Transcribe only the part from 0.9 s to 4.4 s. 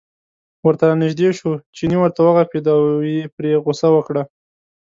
نژدې شو، چیني ورته و غپېده او یې پرې غوسه وکړه.